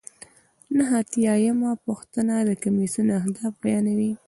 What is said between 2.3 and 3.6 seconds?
د کمیسیون اهداف